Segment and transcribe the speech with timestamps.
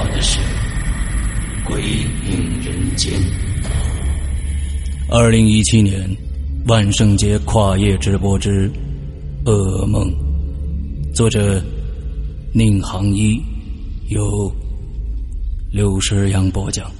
[0.00, 0.38] 到的是
[1.66, 3.12] 《鬼影人间》。
[5.10, 6.08] 二零一七年
[6.68, 8.70] 万圣节跨夜直播之
[9.44, 10.10] 噩梦。
[11.14, 11.62] 作者：
[12.54, 13.38] 宁杭一，
[14.08, 14.50] 由
[15.70, 16.90] 刘诗阳播讲。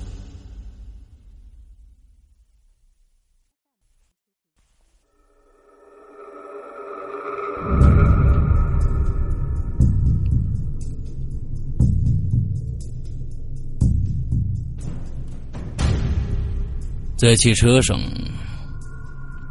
[17.20, 18.00] 在汽车上，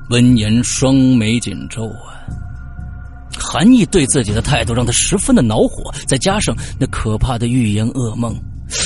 [0.10, 2.18] 温言双眉紧皱啊。
[3.38, 8.36] 韩毅对自己的态度让他十分的恼火，再加上那可怕的预言噩梦，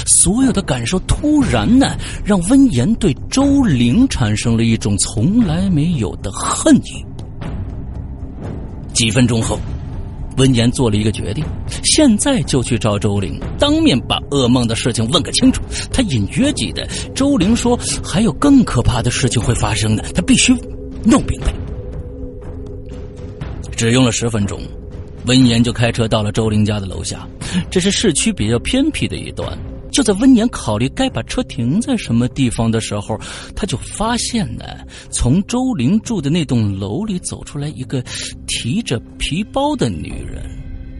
[0.05, 1.95] 所有的感受突然呢，
[2.25, 7.05] 让温言对周玲产生了一种从来没有的恨意。
[8.93, 9.57] 几分钟后，
[10.37, 11.43] 温言做了一个决定，
[11.83, 15.61] 现在就去找周玲，当面把噩梦的事情问个清楚。
[15.91, 20.53] 他隐约记得周玲说还有更可怕的事情会发生的，他必须
[21.03, 21.53] 弄明白。
[23.75, 24.61] 只用了十分钟，
[25.25, 27.27] 温言就开车到了周玲家的楼下。
[27.69, 29.57] 这是市区比较偏僻的一段。
[29.93, 33.17] 就在温言考虑该把车停在什么地方的时候，
[33.55, 34.65] 他就发现呢，
[35.11, 38.03] 从周玲住的那栋楼里走出来一个
[38.47, 40.43] 提着皮包的女人。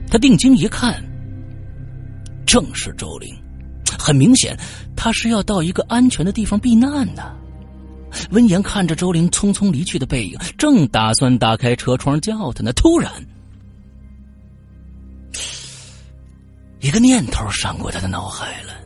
[0.10, 1.04] 他定睛一看，
[2.46, 3.36] 正是周玲。
[3.98, 4.56] 很明显，
[4.96, 7.36] 他是要到一个安全的地方避难呢。
[8.30, 13.12] 温言看着周玲匆匆离去的背影，正打算打开车窗叫她呢，突然，
[16.80, 18.83] 一个念头闪过他的脑海了。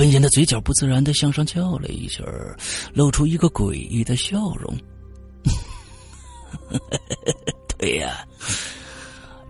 [0.00, 2.24] 温言的嘴角不自然的向上翘了一下，
[2.94, 4.74] 露出一个诡异的笑容。
[7.76, 8.26] 对呀，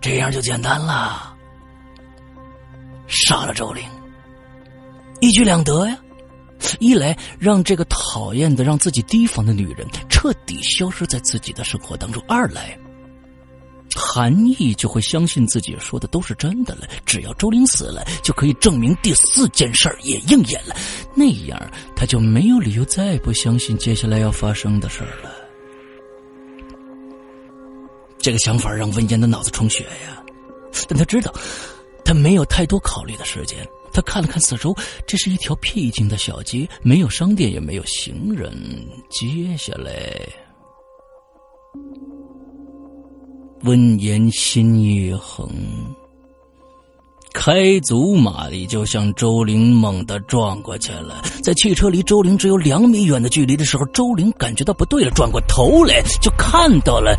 [0.01, 1.37] 这样就简单了，
[3.07, 3.85] 杀了周玲，
[5.21, 5.97] 一举两得呀。
[6.81, 12.77] 一来让这个讨厌的、让自己提防的女人彻底消失在自己的生活当中；二来，
[13.97, 16.89] 韩毅就会相信自己说的都是真的了。
[17.05, 20.75] 只要周玲死了，就可以证明第四件事也应验了。
[21.15, 21.61] 那样
[21.97, 25.31] 他就没有理由再不相信接下来要发生的事了。
[28.19, 30.23] 这个想法让温言的脑子充血呀，
[30.87, 31.35] 但他知道，
[32.05, 33.67] 他没有太多考虑的时间。
[33.93, 34.73] 他看了看四周，
[35.07, 38.53] 这是一条僻静的小街，没有商店，也没有行人。
[39.09, 40.15] 接下来，
[43.63, 45.49] 温言心一横，
[47.35, 51.23] 开足马力就向周玲猛地撞过去了。
[51.43, 57.15] 在汽车离周玲只有两米远的距离的时候，周玲感觉到不对了，转过头来就看到了。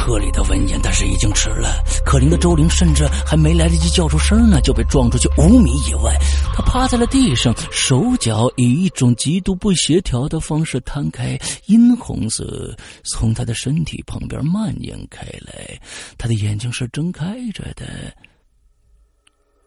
[0.00, 1.68] 车里的温言，但是已经迟了。
[2.06, 6.16] 可怜的周玲甚至还没来得及叫出声呢，就被撞出去五米以外。
[6.54, 12.74] 他趴在了地上，手脚以一种极度不协调的方式摊开，殷红色
[13.04, 15.78] 从他的身体旁边蔓延开来。
[16.16, 17.86] 他的眼睛是睁开着的，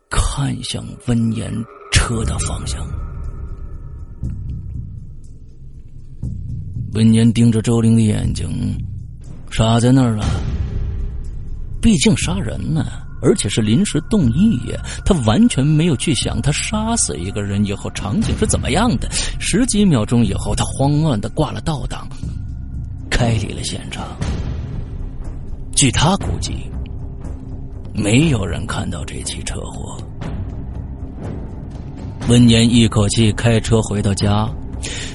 [0.10, 1.54] 看向温言
[1.92, 2.84] 车的方向。
[6.94, 8.76] 温言盯着周玲的眼睛。
[9.56, 10.26] 傻在那儿了。
[11.80, 12.86] 毕竟杀人呢，
[13.22, 19.08] 而且是临时动意呀，他完全没有去想他杀死一个人以后场景是怎么样的。
[19.12, 22.08] 十几秒钟以后，他慌乱的挂了倒档，
[23.12, 24.08] 开离了现场。
[25.76, 26.56] 据他估计，
[27.94, 29.98] 没有人看到这起车祸。
[32.28, 34.50] 温年一口气开车回到家。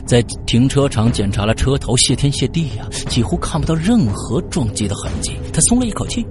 [0.07, 5.33] 在停车场检查了车头，谢天谢地呀，几乎看不到任何撞击的痕迹。
[5.53, 6.27] 他松了一口气，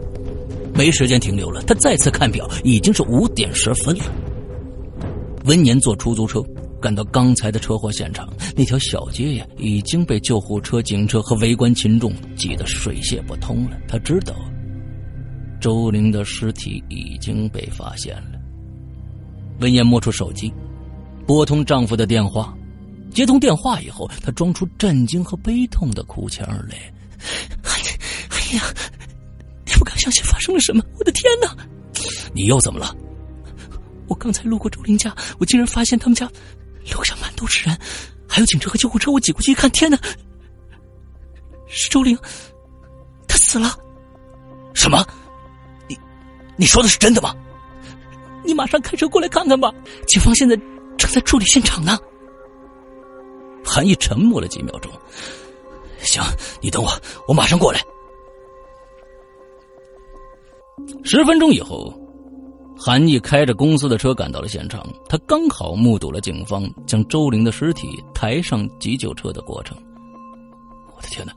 [0.73, 1.61] 没时间停留了。
[1.63, 4.03] 他再次看表，已经是五点十分了。
[5.45, 6.43] 温年坐出租车
[6.81, 13.77] 赶到刚才的车祸现场，那条小街呀已经被救护车、警车和围观群众挤得水泄不通了。
[13.87, 14.33] 他知道，
[15.61, 18.39] 周玲的尸体已经被发现了。
[19.59, 20.51] 温言摸出手机，
[21.25, 22.53] 拨通丈夫的电话。
[23.17, 26.77] 接通电话以后，他装出震惊和悲痛的哭腔来
[27.65, 27.97] ：“哎呀，
[28.29, 28.63] 哎呀，
[29.65, 30.83] 你不敢相信发生了什么！
[30.99, 31.57] 我的天哪！
[32.31, 32.95] 你又怎么了？
[34.07, 36.29] 我刚才路过周玲家，我竟然发现他们家
[36.93, 37.75] 楼下满都是人，
[38.29, 39.09] 还有警车和救护车。
[39.11, 39.97] 我挤过去一看，天哪，
[41.67, 42.15] 是周玲，
[43.27, 43.75] 她死了！
[44.75, 45.03] 什么？
[45.89, 45.97] 你
[46.55, 47.35] 你说的是真的吗？
[48.45, 49.73] 你马上开车过来看看吧，
[50.05, 50.55] 警方现在
[50.99, 51.97] 正在处理现场呢。”
[53.67, 54.91] 韩毅沉默了几秒钟，
[55.99, 56.23] 行，
[56.61, 56.89] 你等我，
[57.27, 57.79] 我马上过来。
[61.03, 61.93] 十分钟以后，
[62.77, 69.77] 韩毅开着公司的车赶到了现场，他刚好目睹了警方将周玲的尸体抬上急救车的过程。
[70.95, 71.33] 我的天哪，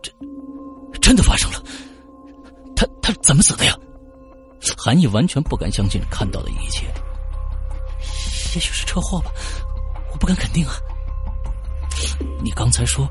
[0.00, 0.12] 这
[1.00, 1.62] 真的发生了？
[2.76, 3.76] 他他怎么死的呀？
[4.76, 6.86] 韩毅完全不敢相信看到的一切。
[8.54, 9.30] 也许是车祸吧，
[10.12, 10.74] 我不敢肯定啊。
[12.42, 13.08] 你刚才说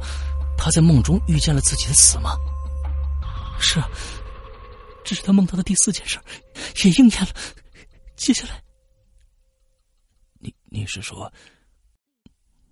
[0.57, 2.35] 他在梦中遇见了自己的死吗？
[3.59, 3.89] 是啊，
[5.03, 6.19] 这是他梦到的第四件事，
[6.83, 7.29] 也应验了。
[8.15, 8.61] 接下来，
[10.39, 11.31] 你你是说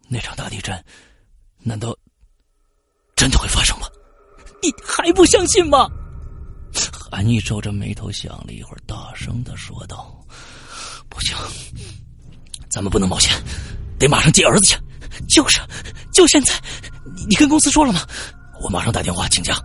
[0.08, 0.84] 那场大地震，
[1.60, 1.96] 难道
[3.16, 3.88] 真的会发生吗？
[4.62, 5.88] 你还不相信吗？
[7.12, 10.26] 韩毅皱着眉头想了一会儿，大声的说道
[11.10, 11.36] ：“不行，
[12.70, 13.32] 咱们不能冒险，
[13.98, 14.78] 得马上接儿子去。”
[15.28, 15.60] 就是，
[16.14, 16.54] 就现在，
[17.28, 18.02] 你跟公司说了吗？
[18.62, 19.56] 我马上打电话请假。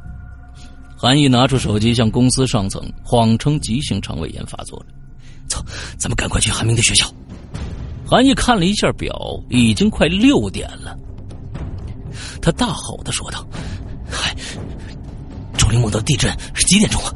[0.96, 4.86] 韩毅拿出手机向公司上层谎称急性肠胃炎发作了。
[5.48, 5.64] 走，
[5.98, 7.06] 咱们赶快去韩明的学校。
[8.06, 9.12] 韩毅看了一下表，
[9.48, 10.96] 已经快六点了。
[12.40, 13.46] 他大吼的说道
[14.10, 14.36] ：“嗨，
[15.56, 17.12] 周林梦的地震是几点钟啊？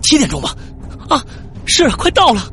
[0.00, 0.56] 七点钟吧？
[1.08, 1.24] 啊，
[1.66, 2.50] 是，快到了。”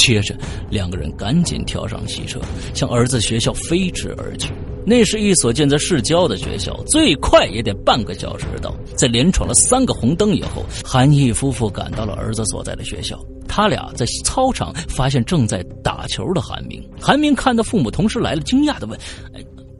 [0.00, 0.34] 接着，
[0.70, 2.40] 两个人赶紧跳上汽车，
[2.74, 4.50] 向儿子学校飞驰而去。
[4.86, 8.74] 那是一所建在市郊的学校，最快也得半个小时到。
[8.96, 13.22] 在连闯了三个红灯以后，韩毅夫妇赶到了儿子所在的学校。
[13.46, 16.82] 他俩在操场发现正在打球的韩明。
[16.98, 18.98] 韩明看到父母同时来了，惊讶的问：“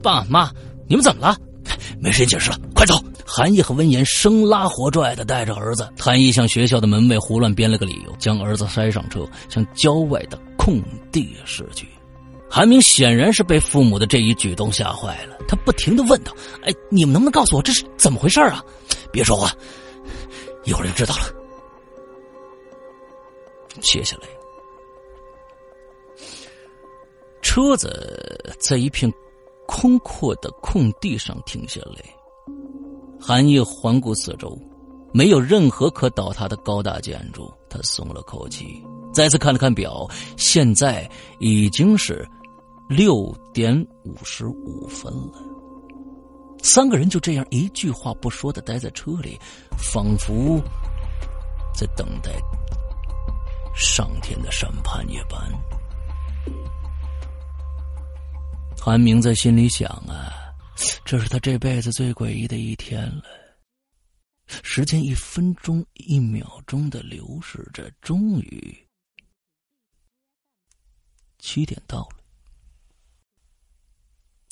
[0.03, 0.51] 爸妈，
[0.87, 1.35] 你们怎么了？”
[1.99, 2.95] 没时间解释了，快走！
[3.33, 5.89] 韩毅和温言生拉活拽的带着儿子。
[5.97, 10.81] 韩毅向学校的门卫胡乱编了个理由，将儿子塞上车，向郊外的空
[11.13, 11.87] 地驶去。
[12.49, 18.61] 韩明显然是被父母的这一举动吓坏了，他不停的问道：“哎，你们能不能告诉我这是怎么回事啊？”
[19.13, 19.55] 别说话，
[20.65, 21.21] 一会儿就知道了。
[23.79, 24.27] 接下来，
[27.41, 29.09] 车子在一片。
[29.67, 32.03] 空阔的空地上停下来，
[33.23, 34.57] 韩毅环顾四周，
[35.13, 41.07] 没有任何可倒塌的高大建筑，他松了口气，再次看了看表，现在
[41.39, 42.27] 已经是
[42.89, 45.33] 六点五十五分了。
[46.63, 49.39] 三个人就这样一句话不说的待在车里，
[49.77, 50.59] 仿佛
[51.75, 52.31] 在等待
[53.75, 55.39] 上天的审判一般。
[58.79, 60.33] 韩明在心里想啊，
[61.03, 63.23] 这是他这辈子最诡异的一天了。
[64.63, 68.87] 时间一分钟一秒钟的流逝着，终于
[71.39, 72.17] 七点到了。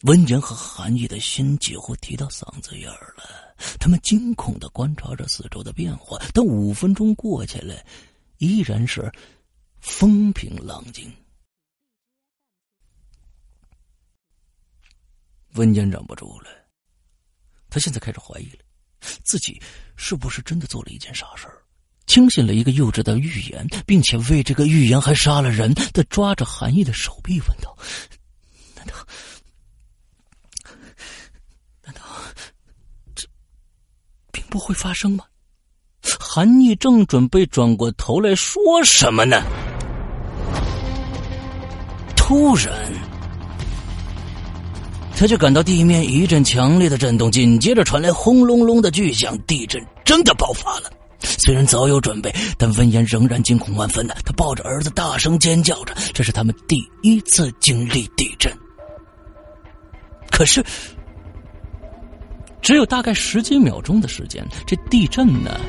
[0.04, 6.18] 温言和韩毅的心几乎提到嗓子眼了，他们惊恐的观察着四周的变化。
[6.34, 7.76] 但五分钟过去了，
[8.38, 9.12] 依然是
[9.82, 11.14] 风平浪静。
[15.54, 16.50] 温言忍不住了，
[17.70, 18.60] 他现在开始怀疑了，
[19.24, 19.62] 自己
[19.96, 21.62] 是不是真的做了一件傻事儿，
[22.08, 25.74] 轻信了一个幼稚的预言，并且为这个预言还杀了人。
[25.74, 27.78] 他抓着韩毅的手臂问道
[28.76, 28.94] ：“难道，
[31.84, 32.02] 难道
[33.16, 33.28] 这
[34.32, 35.26] 并不会发生吗？
[36.20, 39.44] 韩毅正准备转过头来说什么呢，
[42.16, 42.92] 突然，
[45.20, 50.90] 他就感到地面一阵强烈的震动，紧接着传来轰隆隆的巨响，地震真的爆发了。
[51.20, 54.16] 虽然早有准备，但温言仍然惊恐万分的。
[54.24, 58.50] 他抱着儿子，大声尖叫着：“这是他们第一次经历地震。”
[60.32, 60.64] 可是，
[62.62, 65.60] 只有大概十几秒钟的时间，这地震呢，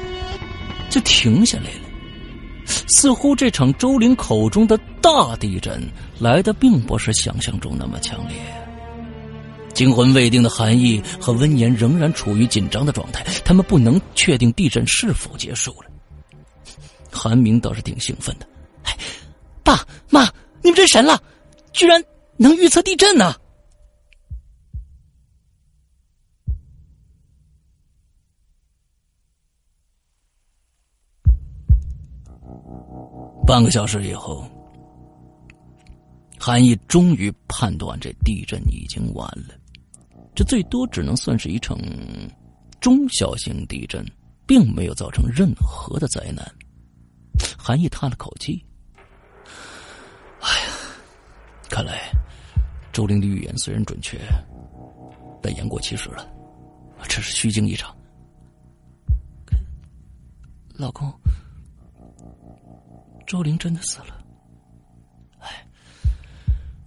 [0.89, 1.89] 就停下来了。
[2.87, 5.83] 似乎这场周玲口中的大地震
[6.21, 8.37] 来的并不是想象中那么强烈。
[9.81, 15.91] 惊魂未定的韩毅和温言仍然处于紧张的状态，他们不能确定地震是否结束了。
[17.11, 18.47] 韩明倒是挺兴奋的
[18.85, 18.95] ：“哎，
[19.65, 20.31] 爸妈，
[20.63, 21.19] 你们真神了，
[21.73, 22.05] 居然
[22.37, 23.35] 能预测地震呢！”
[33.47, 34.45] 半个小时以后，
[36.39, 39.55] 韩毅终于判断这地震已经完了。
[40.41, 41.79] 这最多只能算是一场
[42.81, 44.03] 中小型地震，
[44.47, 46.51] 并没有造成任何的灾难。
[47.59, 48.65] 韩毅叹了口气
[50.41, 50.73] ：“哎呀，
[51.69, 52.11] 看来
[52.91, 54.19] 周玲的预言虽然准确，
[55.43, 56.27] 但言过其实了，
[57.07, 57.95] 这是虚惊一场。”
[60.73, 61.13] 老公，
[63.27, 64.25] 周玲真的死了。
[65.41, 65.67] 哎，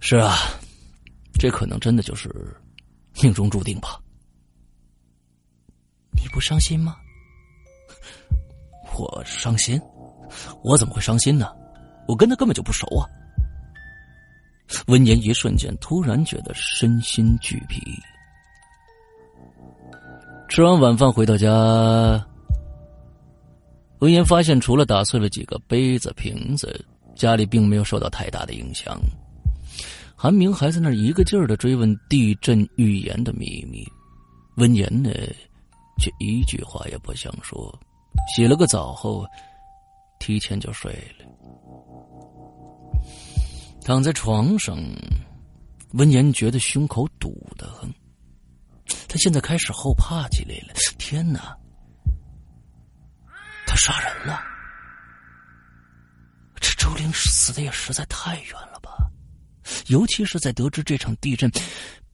[0.00, 0.34] 是啊，
[1.34, 2.28] 这可能真的就是。
[3.24, 3.98] 命中注定吧，
[6.12, 6.94] 你不伤心吗？
[8.98, 9.80] 我伤心，
[10.62, 11.50] 我怎么会伤心呢？
[12.06, 13.08] 我跟他根本就不熟啊！
[14.88, 17.80] 温言一瞬间突然觉得身心俱疲。
[20.50, 21.48] 吃完晚饭回到家，
[24.00, 26.84] 温言发现除了打碎了几个杯子瓶子，
[27.16, 29.00] 家里并没有受到太大的影响。
[30.24, 33.86] 韩明还在那一个劲儿的追问地震预言的秘密，
[34.56, 35.10] 温言呢，
[35.98, 37.78] 却一句话也不想说。
[38.34, 39.26] 洗了个澡后，
[40.18, 41.26] 提前就睡了。
[43.82, 44.78] 躺在床上，
[45.92, 47.86] 温言觉得胸口堵得很，
[49.06, 50.72] 他现在开始后怕起来了。
[50.98, 51.54] 天哪，
[53.66, 54.40] 他杀人了！
[56.58, 58.96] 这周玲死的也实在太冤了吧！
[59.88, 61.50] 尤其是在得知这场地震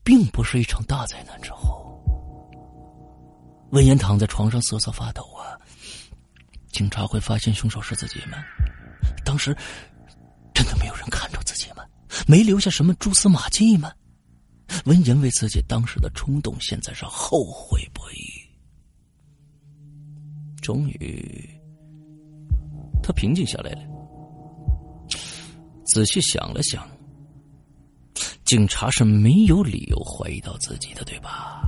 [0.02, 2.02] 并不是一场大灾难之后，
[3.72, 5.58] 温言躺在床上瑟瑟发抖啊。
[6.72, 8.38] 警察会发现凶手是自己吗？
[9.24, 9.56] 当时
[10.54, 11.84] 真的没有人看着自己吗？
[12.26, 13.92] 没留下什么蛛丝马迹吗？
[14.84, 18.48] 温言为自己当时的冲动，现在是后悔不已。
[20.62, 21.50] 终于，
[23.02, 23.82] 他平静下来了，
[25.86, 26.88] 仔细想了想。
[28.50, 31.62] 警察是没有理由怀疑到自己的，对吧？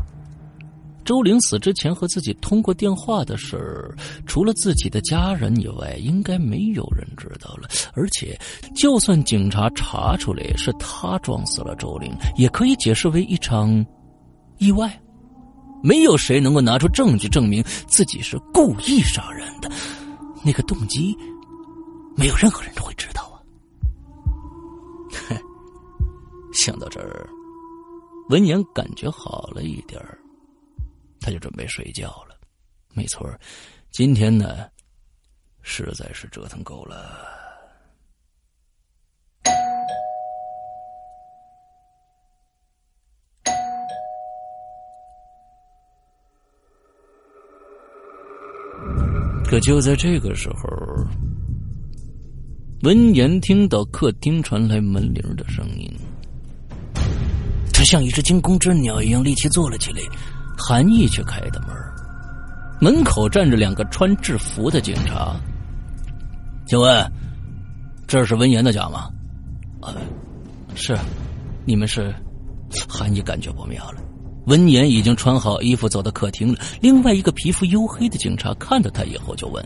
[1.04, 3.94] 周玲死之前和自己通过电话的事儿，
[4.26, 7.68] 除了自己的家人以外，应该没有人知道了。
[7.94, 8.36] 而且，
[8.74, 13.86] 就算警察查出来是他撞死了周玲，也可以解释为一场
[14.58, 15.00] 意外。
[15.84, 19.70] 没有谁能够拿出证据证明自己是故意杀人的，
[20.44, 21.16] 那个动机，
[22.16, 23.21] 没有任何人会知道。
[26.62, 27.28] 想到这儿，
[28.28, 30.16] 文言感觉好了一点儿，
[31.20, 32.38] 他就准备睡觉了。
[32.94, 33.28] 没错
[33.90, 34.68] 今天呢，
[35.62, 37.18] 实在是折腾够了。
[49.44, 50.68] 可就在这个时候，
[52.84, 55.92] 文言听到客厅传来门铃的声音。
[57.84, 60.00] 像一只惊弓之鸟一样立即坐了起来，
[60.56, 61.68] 韩毅却开的门，
[62.80, 65.34] 门口站着两个穿制服的警察。
[66.66, 67.10] 请问，
[68.06, 69.10] 这是温言的家吗？
[69.80, 69.94] 呃，
[70.74, 70.96] 是，
[71.64, 72.14] 你们是？
[72.88, 74.00] 韩毅感觉不妙了。
[74.46, 76.58] 温言已经穿好衣服走到客厅了。
[76.80, 79.62] 另外一个皮肤黝黑的警察看到他以后就问：“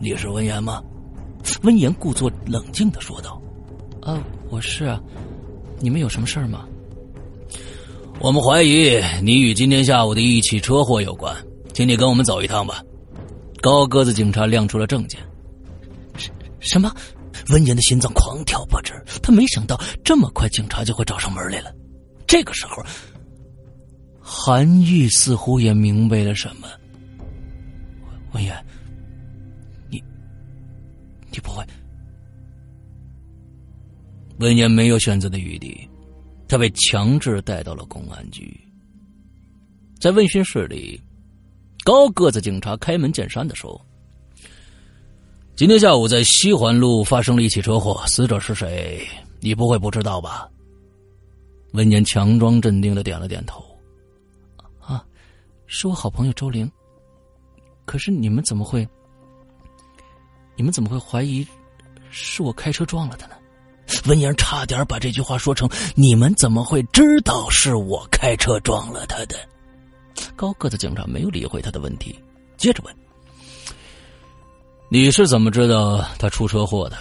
[0.00, 0.82] 你是温言吗？”
[1.62, 3.40] 温言故作冷静的说道
[4.00, 4.18] ：“啊，
[4.48, 4.98] 我是啊，
[5.80, 6.64] 你们有什么事儿吗？”
[8.22, 11.34] 我们怀疑你与今天下午的一起车祸有关，
[11.74, 12.80] 请你跟我们走一趟吧。
[13.60, 15.20] 高个子警察亮出了证件。
[16.16, 16.94] 什什么？
[17.48, 21.74] 温言的心脏狂跳不止，他没想到这么快警察就会找上门来了。
[22.24, 22.80] 这个时候，
[24.20, 26.68] 韩愈似乎也明白了什么。
[28.34, 28.54] 文言，
[29.90, 30.00] 你
[31.32, 31.64] 你不会？
[34.38, 35.88] 文言没有选择的余地，
[36.52, 38.54] 他被强制带到了公安局。
[39.98, 41.00] 在问询室里，
[41.82, 43.80] 高个子警察开门见山的说
[45.56, 49.02] ：“今天下午在西环路发生了一起车祸，死者是谁？
[49.40, 50.46] 你不会不知道吧？”
[51.72, 53.64] 文言强装镇定的点了点头
[54.78, 55.02] ：“啊，
[55.66, 56.70] 是我好朋友周玲。
[57.86, 58.86] 可是你们怎么会？
[60.54, 61.46] 你们怎么会怀疑
[62.10, 63.36] 是我开车撞了他呢？”
[64.06, 69.36] 文言差点把这句话说成：“你们怎么会知道是我开车撞了他的？”
[70.34, 72.18] 高个子警察没有理会他的问题，
[72.56, 72.94] 接着问
[74.90, 76.96] ：“你是怎么知道他出车祸的？”“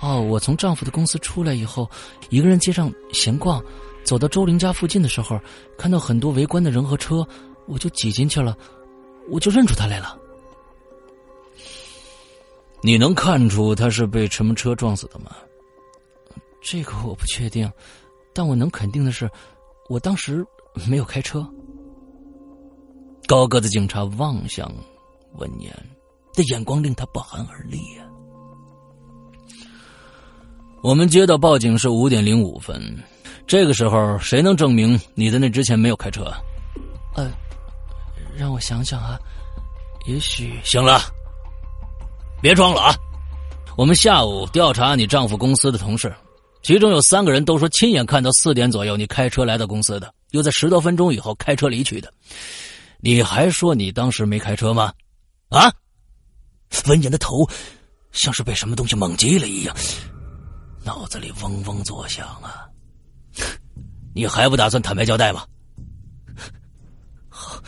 [0.00, 1.88] 哦，我从丈夫的公司出来以后，
[2.28, 3.62] 一个人街上闲逛，
[4.04, 5.40] 走到周玲家附近的时候，
[5.78, 7.26] 看到很多围观的人和车，
[7.66, 8.56] 我就挤进去了，
[9.30, 10.18] 我就认出他来了。
[12.82, 15.34] ”“你能看出他是被什么车撞死的吗
[16.60, 17.70] ？”“这个我不确定，
[18.34, 19.30] 但我能肯定的是，
[19.88, 20.44] 我当时
[20.88, 21.46] 没有开车。”
[23.26, 24.72] 高个子警察望向
[25.34, 25.70] 文言
[26.32, 28.04] 的眼光令他不寒而栗呀。
[30.80, 32.96] 我们接到报警是五点零五分，
[33.44, 36.32] 这个时候谁能证明你在那之前没有开车？
[37.16, 37.32] 呃，
[38.36, 39.18] 让我想想啊，
[40.06, 41.00] 也许行了，
[42.40, 42.94] 别装了啊！
[43.76, 46.14] 我们下午调查你丈夫公司的同事，
[46.66, 52.12] 其中有三个人都说亲眼看到四点左右你开车来到公司的，又在十多分钟以后开车离去的。
[52.98, 54.92] 你还说你当时没开车吗？
[55.48, 55.72] 啊！
[56.88, 57.48] 文言的头
[58.10, 59.76] 像是被什么东西猛击了一样，
[60.82, 62.66] 脑子里嗡嗡作响啊！
[64.12, 65.46] 你还不打算坦白交代吗？
[67.28, 67.62] 好，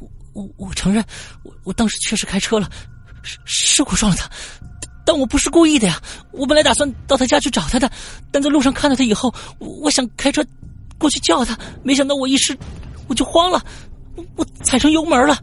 [0.00, 1.04] 我我我承认，
[1.42, 2.66] 我我当时确实开车了，
[3.22, 4.30] 是是我撞了他，
[5.04, 6.00] 但我不是故意的呀！
[6.30, 7.90] 我本来打算到他家去找他的，
[8.30, 10.44] 但在路上看到他以后，我想开车
[10.98, 12.56] 过去叫他，没想到我一时。
[13.08, 13.62] 我就慌了，
[14.36, 15.36] 我踩成油门了。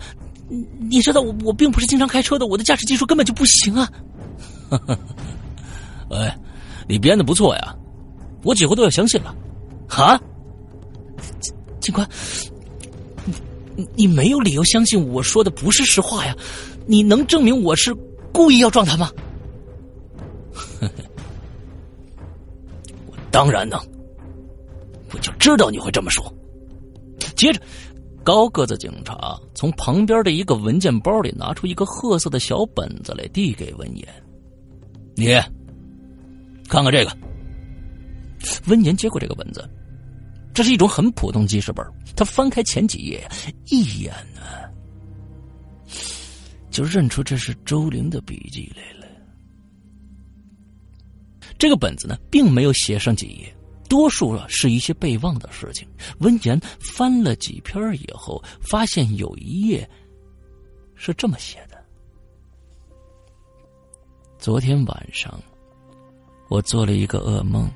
[0.90, 3.88] 你知道我我并不是经常开车的，我的驾驶技术根本就不行啊。
[6.10, 6.36] 哎，
[6.88, 7.76] 你编的不错呀，
[8.44, 9.36] 我几乎都要相信了。
[9.90, 10.20] 啊，
[11.80, 12.08] 警官，
[13.76, 16.34] 你你没有理由相信我说的不是实话呀？
[16.88, 17.94] 你能证明我是
[18.34, 19.12] 故意要撞他吗？
[23.08, 23.80] 我 当然能，
[25.14, 26.34] 我就知道你会这么说。
[27.36, 27.62] 接着，
[28.24, 34.08] 高个子警察从旁边的一个文件包里拿出一个褐色的小本子来，递给文言
[35.16, 35.28] ：“你
[36.68, 37.18] 看看这个。”
[38.68, 39.70] 文言接过这个本子，
[40.54, 41.86] 这是一种很普通记事本。
[42.16, 43.28] 他翻开前几页，
[43.66, 44.42] 一眼呢
[46.70, 48.99] 就认出这是周玲的笔记来了。
[51.60, 53.56] 这个本子呢，并没有写上几页。
[53.90, 55.88] 多数了是一些备忘的事情。
[56.20, 59.88] 温言翻了几篇以后，发现有一页
[60.96, 61.84] 是这么写的：
[64.38, 65.42] 昨天晚上，
[66.50, 67.68] 我做了一个噩梦，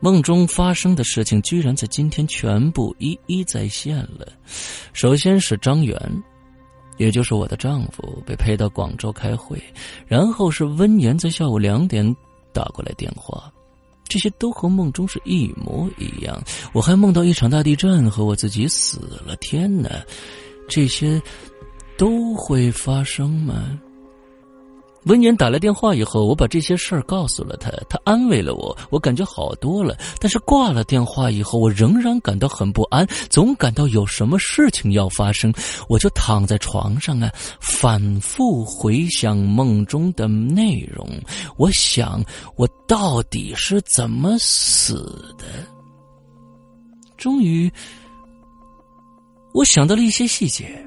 [0.00, 4.26] 梦中发生的事情居然在今天全部一一再现了。
[4.94, 5.96] 首先是张元，
[6.96, 9.62] 也就是我的丈夫，被配到广州开会，
[10.06, 12.16] 然后是温言在下午两点
[12.54, 13.52] 打过来电话。
[14.06, 16.40] 这些都和梦中是一模一样。
[16.72, 19.34] 我还梦到一场大地震和我自己死了。
[19.40, 19.90] 天哪，
[20.68, 21.20] 这些
[21.98, 23.78] 都会发生吗？
[25.04, 29.96] 文言打来电话以后，我把这些事儿告诉了他，他安慰了我，我感觉好多了。
[30.18, 35.52] 但是挂了电话以后，我仍然感到很不安，总感到有什么事情要发生。
[35.88, 41.06] 我就躺在床上啊，反复回想梦中的内容。
[41.56, 42.24] 我想，
[42.56, 45.44] 我到底是怎么死的？
[47.18, 47.70] 终于，
[49.52, 50.82] 我想到了一些细节。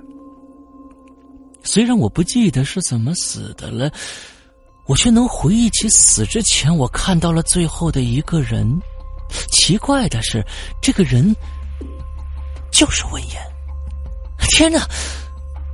[1.67, 3.91] 虽然我不记得是怎么死的了，
[4.86, 8.65] 我却能回忆起死之前我看到了最后的一个人。
[9.51, 10.41] 奇怪的是，
[10.82, 11.36] 这个人
[12.71, 13.36] 就是文言。
[14.49, 14.88] 天哪，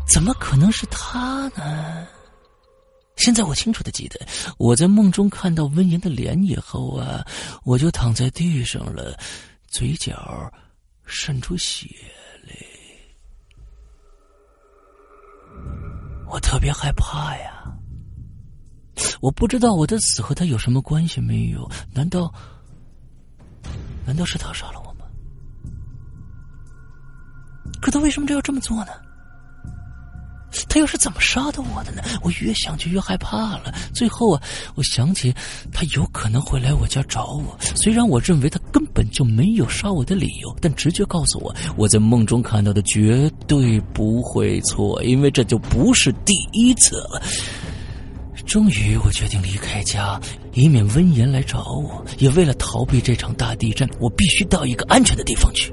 [0.09, 2.07] 怎么可能是他呢？
[3.15, 4.19] 现在我清楚的记得，
[4.57, 7.23] 我在梦中看到温言的脸以后啊，
[7.63, 9.15] 我就躺在地上了，
[9.69, 10.51] 嘴角
[11.05, 11.87] 渗出血。
[16.27, 17.63] 我特别害怕呀！
[19.21, 21.69] 我不知道我的死和他有什么关系没有？
[21.93, 22.33] 难道
[24.05, 25.05] 难道是他杀了我吗？
[27.81, 28.91] 可他为什么要这么做呢？
[30.73, 32.01] 他又是怎么杀的我的呢？
[32.23, 33.71] 我越想就越害怕了。
[33.93, 34.41] 最后啊，
[34.73, 35.31] 我想起
[35.71, 37.55] 他有可能会来我家找我。
[37.75, 47.21] 虽然我认为他根本就没有杀我的理由，但直觉告诉我，我在梦中看到的绝对不会错，因为这就不是第一次了。
[48.47, 50.19] 终于，我决定离开家，
[50.53, 52.03] 以免温言来找我。
[52.17, 55.71] 也为了逃避这场大地震，我必须到一个安全的地方去。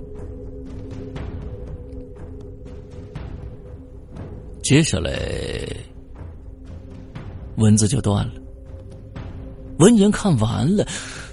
[4.70, 5.11] 接下来，
[7.56, 8.35] 文字就断了。
[9.80, 10.87] 文言看完了，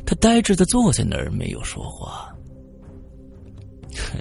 [0.08, 2.36] 他呆滞的坐在那儿，没有说话。
[3.91, 4.17] 哼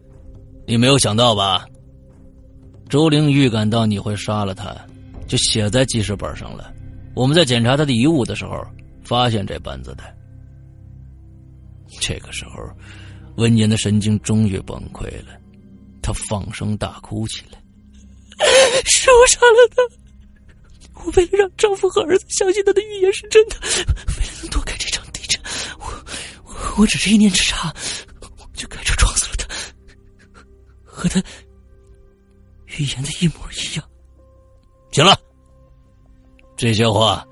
[0.66, 1.66] 你没有想到吧？
[2.88, 4.74] 周玲预感到你会杀了他，
[5.26, 6.72] 就写在记事本上了。
[7.14, 8.66] 我们在检查他的遗物的时候，
[9.04, 10.04] 发现这本子的。
[12.00, 12.66] 这个时候，
[13.36, 15.38] 文言的神经终于崩溃了，
[16.00, 17.58] 他放声大哭起来。
[18.84, 19.82] 是我杀了他！
[21.04, 25.40] 我为了让丈夫和儿子相信他的预言是真的，为了能躲开这场地震，
[25.78, 25.86] 我
[26.44, 27.74] 我我只是一念之差，
[28.20, 29.46] 我就开车撞死了他，
[30.84, 31.22] 和他
[32.66, 33.84] 预言的一模一样。
[34.92, 35.18] 行了，
[36.56, 37.26] 这些话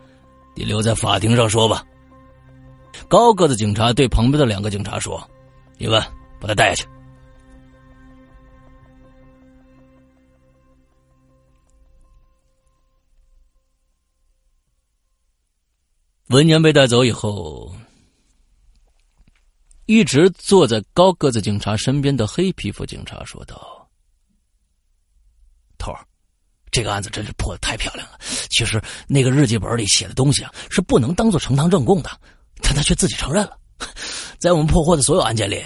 [0.55, 1.85] 你留在法庭上说吧。
[3.09, 5.23] 高个子警察对旁边的两个警察说
[5.79, 6.03] ：“你们
[6.41, 6.89] 把他带下去。”
[16.33, 17.71] 文年被带走以后，
[19.85, 23.87] 一直坐在高个子警察身边的黑皮肤警察说道
[25.77, 26.03] ：“头儿，
[26.71, 28.19] 这个案子真是破的太漂亮了。
[28.49, 32.11] 其实那个日记本里写的东西啊，是不能当做呈堂证供的，
[32.63, 33.59] 但他却自己承认了。
[34.41, 35.63] 在我们破获的所有案件里，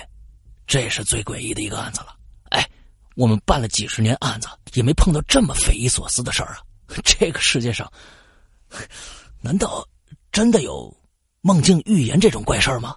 [0.66, 2.16] 这是最诡异的一个案子了。
[2.50, 2.68] 哎，
[3.14, 6.58] 我们办了几十年案子，也没碰到这么匪夷所思的事儿啊！
[7.04, 7.88] 这个世界上，
[9.40, 9.86] 难道……”
[10.36, 10.94] 真的有
[11.40, 12.94] 梦境预言这种怪事儿吗？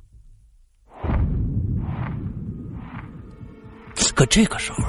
[4.14, 4.84] 可这个时候，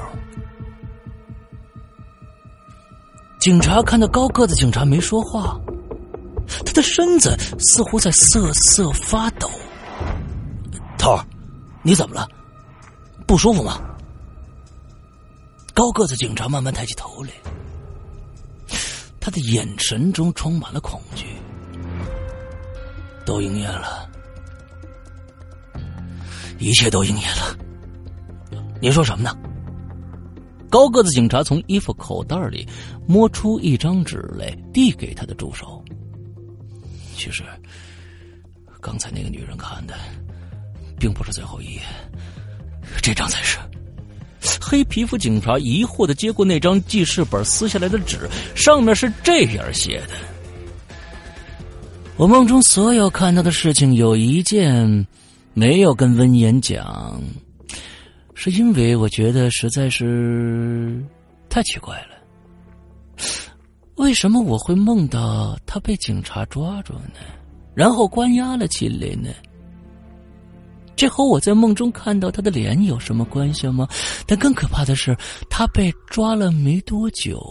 [3.39, 5.57] 警察看到高个子警察没说话，
[6.65, 9.49] 他的身子似乎在瑟瑟发抖。
[10.97, 11.25] 头儿，
[11.81, 12.27] 你怎么了？
[13.25, 13.79] 不舒服吗？
[15.73, 17.31] 高个子警察慢慢抬起头来，
[19.21, 21.27] 他的眼神中充满了恐惧。
[23.31, 24.09] 都应验了，
[26.59, 27.57] 一切都应验了。
[28.81, 29.33] 你说什么呢？
[30.69, 32.67] 高个子警察从衣服口袋里
[33.07, 35.81] 摸出一张纸来，递给他的助手。
[37.15, 37.45] 其实，
[38.81, 39.95] 刚才那个女人看的，
[40.99, 41.81] 并不是最后一页，
[43.01, 43.57] 这张才是。
[44.59, 50.30] 黑皮肤警察疑惑的接过那张记事本撕下来的纸，上面是这样写的。
[52.21, 55.07] 我梦中所有看到的事情，有一件
[55.55, 57.19] 没有跟温言讲，
[58.35, 61.03] 是因为我觉得实在是
[61.49, 63.25] 太奇怪了。
[63.95, 67.21] 为什么我会梦到他被警察抓住呢？
[67.73, 69.31] 然后关押了起来呢？
[70.95, 73.87] 这和我在梦中看到他的脸有什么关系吗？
[74.27, 75.17] 但更可怕的是，
[75.49, 77.41] 他被抓了没多久。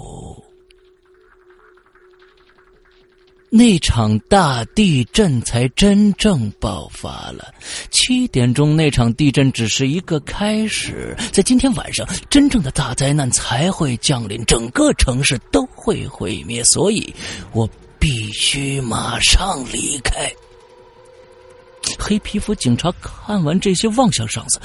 [3.53, 7.53] 那场大地震才真正爆发了。
[7.91, 16.63] 七点钟那场地震只是一个开始，在今天晚上，真正的大灾难才会降临，整个城市都会毁灭。
[16.63, 17.13] 所以，
[17.53, 20.33] 我必须马上离开。
[21.99, 24.61] 黑皮肤警察看完这些，望向上司：“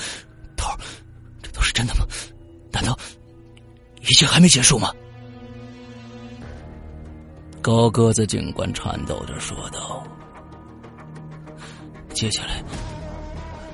[0.56, 0.69] 头，
[1.41, 2.06] 这都是真的吗？
[2.71, 2.95] 难道
[4.02, 4.93] 一切还没结束吗？”
[7.65, 10.04] 高个子警官颤抖着说道
[12.13, 12.63] ：“接下来，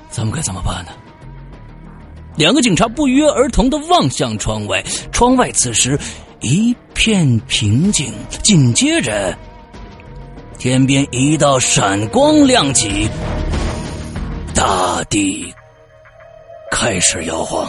[0.08, 0.92] 咱们该怎么办呢？”
[2.34, 5.98] 两个警察不约而同的望向窗外，窗外此时
[6.40, 8.14] 一片平静。
[8.42, 9.36] 紧接着，
[10.58, 13.06] 天边一道闪光亮起，
[14.54, 15.54] 大地
[16.70, 17.68] 开始摇晃。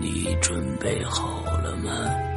[0.00, 2.35] 你准备好了吗？